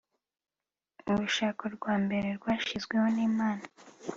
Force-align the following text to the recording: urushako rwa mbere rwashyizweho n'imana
urushako 1.11 1.63
rwa 1.75 1.93
mbere 2.03 2.27
rwashyizweho 2.37 3.07
n'imana 3.15 3.63